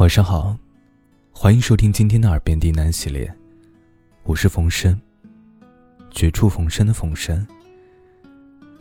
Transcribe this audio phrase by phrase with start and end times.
[0.00, 0.56] 晚上好，
[1.30, 3.30] 欢迎收听今天的耳边低喃系列，
[4.22, 4.98] 我是冯生。
[6.10, 7.46] 绝处逢生的冯生。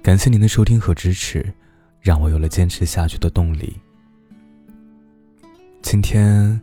[0.02, 1.54] 感谢您的收听和支持，
[2.00, 3.78] 让我有了坚持下去的动力。
[5.82, 6.58] 今天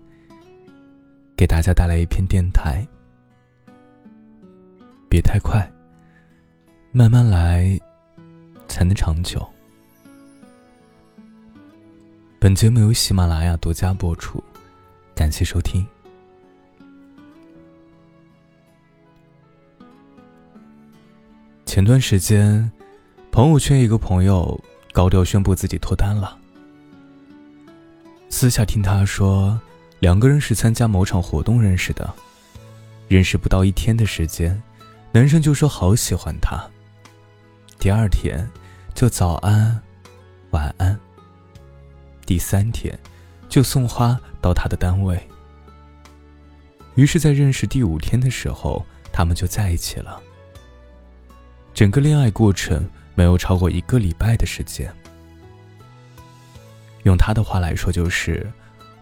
[1.36, 2.82] 给大家带来一篇电台，
[5.06, 5.70] 别太快，
[6.92, 7.78] 慢慢来，
[8.68, 9.46] 才能长久。
[12.38, 14.42] 本节目由喜马拉雅独家播出，
[15.16, 15.84] 感谢收听。
[21.64, 22.70] 前段时间，
[23.32, 24.62] 朋友圈一个朋友
[24.92, 26.38] 高调宣布自己脱单了。
[28.28, 29.58] 私下听他说，
[30.00, 32.14] 两个人是参加某场活动认识的，
[33.08, 34.62] 认识不到一天的时间，
[35.12, 36.62] 男生就说好喜欢他，
[37.78, 38.46] 第二天
[38.94, 39.82] 就早安、
[40.50, 40.98] 晚安。
[42.26, 42.98] 第三天，
[43.48, 45.20] 就送花到他的单位。
[46.94, 50.20] 于是，在认识第五天的时候，他们就在一起了。
[51.74, 54.90] 整个恋爱过程没有超过一个礼拜的时间。
[57.02, 58.50] 用他的话来说，就是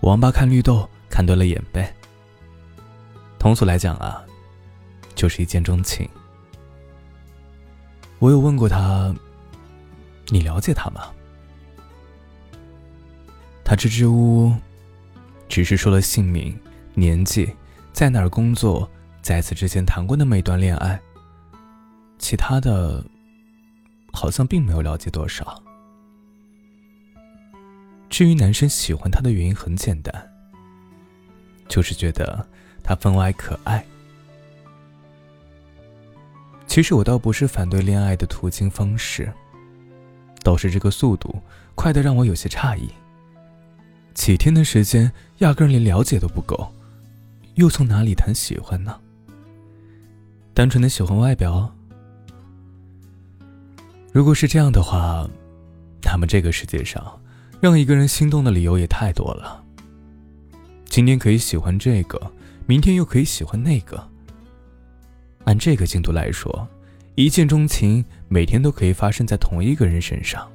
[0.00, 1.94] 王八看绿豆看对了眼呗。
[3.38, 4.24] 通俗来讲啊，
[5.14, 6.08] 就是一见钟情。
[8.19, 9.14] 我有问过他，
[10.28, 11.02] 你了解他吗？
[13.75, 14.55] 支支吾吾，
[15.48, 16.58] 只是说了姓名、
[16.94, 17.50] 年纪、
[17.92, 18.89] 在哪儿工作，
[19.22, 21.00] 在此之前谈过那么一段恋爱。
[22.19, 23.05] 其他的，
[24.12, 25.62] 好像并没有了解多少。
[28.08, 30.31] 至于男生喜欢她的原因，很简单，
[31.69, 32.47] 就是觉得
[32.83, 33.84] 他分外可爱。
[36.66, 39.33] 其实我倒不是反对恋爱的途径方式，
[40.42, 41.42] 倒是这个速度
[41.75, 42.88] 快的让我有些诧异。
[44.14, 46.72] 几天的时间，压根连了解都不够，
[47.56, 48.98] 又从哪里谈喜欢呢？
[50.54, 51.70] 单纯的喜欢外表？
[54.12, 55.28] 如果是这样的话，
[56.03, 57.20] 那么这个世界上，
[57.60, 59.62] 让一个人心动的理由也太多了。
[60.84, 62.32] 今天可以喜欢这个，
[62.66, 64.08] 明天又可以喜欢那个。
[65.42, 66.66] 按这个进度来说，
[67.16, 70.48] 一见钟情每天都可以发生在同一个人身上。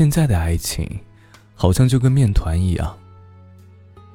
[0.00, 0.98] 现在的爱情，
[1.54, 2.96] 好像就跟面团一样，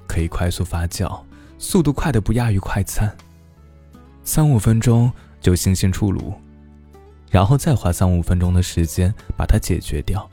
[0.08, 1.22] 可以快速发酵，
[1.60, 3.16] 速度快的不亚于快餐，
[4.24, 6.34] 三五分钟就新鲜出炉，
[7.30, 10.28] 然后再花三五分钟的时间把它解决掉，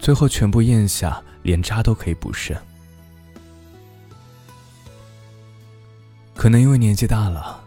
[0.00, 2.56] 最后全部咽下，连渣都可以不剩。
[6.34, 7.62] 可能因为年纪大了，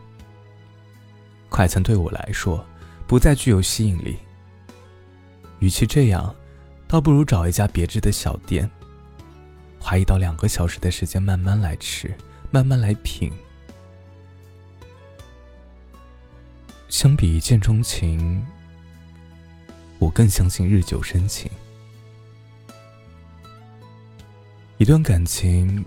[1.47, 2.61] 快餐对我来说
[3.07, 4.17] 不再具有吸引力。
[5.59, 6.35] 与其这样，
[6.87, 8.69] 倒不如找一家别致的小店，
[9.79, 12.13] 花一到两个小时的时间慢慢来吃，
[12.51, 13.31] 慢慢来品。
[16.87, 18.45] 相比一见钟情，
[19.99, 21.49] 我更相信日久生情。
[24.77, 25.83] 一段感情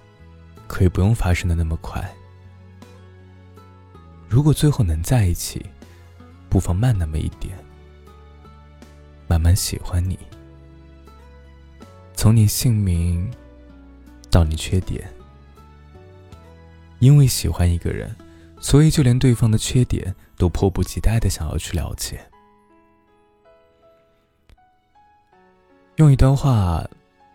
[0.67, 2.11] 可以不用发生的那么快，
[4.29, 5.65] 如果最后能在一起，
[6.49, 7.57] 不妨慢那么一点。
[9.29, 10.19] 慢慢喜欢你，
[12.15, 13.31] 从你姓名
[14.31, 15.09] 到你缺点，
[16.99, 18.17] 因为喜欢一个人，
[18.59, 22.19] 所以就连对方的缺点都迫不及待的想要去了解。
[25.97, 26.85] 用一段话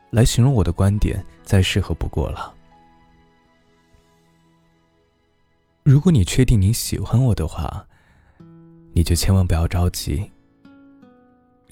[0.09, 2.53] 来形容我的观点，再适合不过了。
[5.83, 7.85] 如果你确定你喜欢我的话，
[8.93, 10.31] 你就千万不要着急。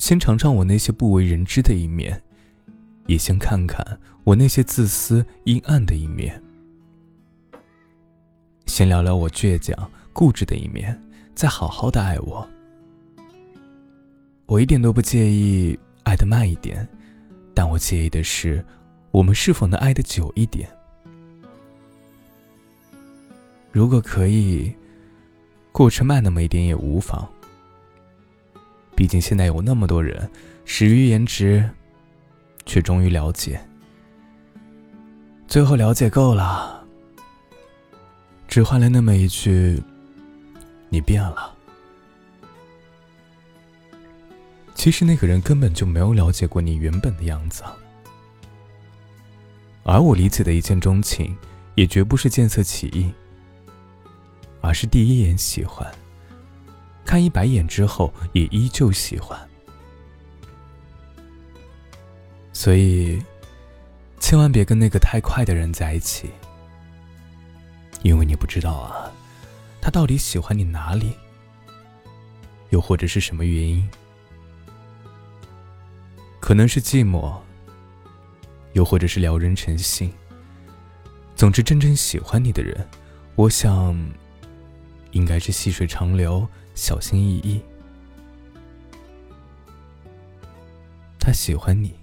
[0.01, 2.19] 先尝尝我那些不为人知的一面，
[3.05, 3.85] 也先看看
[4.23, 6.41] 我那些自私阴暗的一面。
[8.65, 10.99] 先聊聊我倔强固执的一面，
[11.35, 12.49] 再好好的爱我。
[14.47, 16.85] 我一点都不介意爱的慢一点，
[17.53, 18.65] 但我介意的是，
[19.11, 20.67] 我们是否能爱的久一点。
[23.71, 24.73] 如果可以，
[25.71, 27.31] 过程慢那么一点也无妨。
[29.01, 30.29] 毕竟现在有那么多人，
[30.63, 31.67] 始于颜值，
[32.67, 33.59] 却终于了解，
[35.47, 36.85] 最后了解够了，
[38.47, 39.81] 只换来那么一句
[40.89, 41.57] ：“你变了。”
[44.75, 47.63] 其实那个人根本就没有了解过你原本的样子。
[49.81, 51.35] 而我理解的一见钟情，
[51.73, 53.11] 也绝不是见色起意，
[54.61, 55.91] 而是第一眼喜欢。
[57.11, 59.37] 看一百眼之后，也依旧喜欢。
[62.53, 63.21] 所以，
[64.17, 66.29] 千万别跟那个太快的人在一起，
[68.01, 69.11] 因为你不知道啊，
[69.81, 71.11] 他到底喜欢你哪里，
[72.69, 73.89] 又或者是什么原因？
[76.39, 77.35] 可能是寂寞，
[78.71, 80.09] 又或者是撩人成性。
[81.35, 82.87] 总之，真正喜欢你的人，
[83.35, 84.01] 我想，
[85.11, 87.61] 应该是细水长流、小心翼翼。
[91.19, 91.93] 他喜欢你。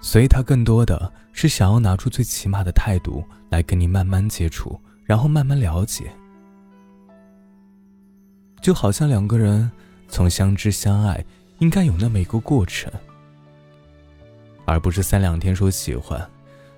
[0.00, 6.12] 所以，他更多的是想要拿出最起码的态度来跟你慢慢接触，然后慢慢了解，
[8.60, 9.72] 就好像两个人
[10.06, 11.24] 从相知相爱
[11.60, 12.92] 应该有那么一个过程，
[14.66, 16.30] 而不是三两天说喜欢，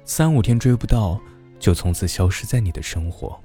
[0.05, 1.21] 三五天追不到
[1.59, 3.37] 就从此消失在你的生活。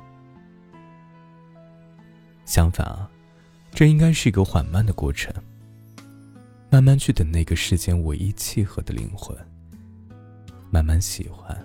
[2.51, 3.09] 相反啊，
[3.71, 5.33] 这应该是一个缓慢的过程，
[6.69, 9.33] 慢慢去等那个世间唯一契合的灵魂。
[10.69, 11.57] 慢慢喜欢，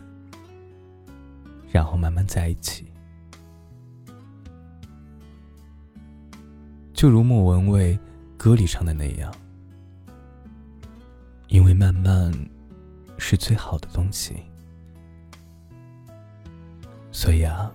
[1.72, 2.86] 然后慢慢在一起，
[6.94, 7.98] 就如莫文蔚
[8.36, 9.34] 歌里唱的那样，
[11.48, 12.32] 因为慢慢
[13.18, 14.36] 是最好的东西，
[17.10, 17.72] 所以啊，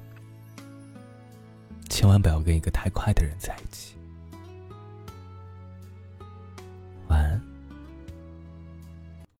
[2.02, 3.94] 千万不要跟一个太快的人在一起。